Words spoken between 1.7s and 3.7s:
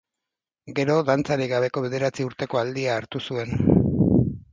bederatzi urteko aldia hartu zuen.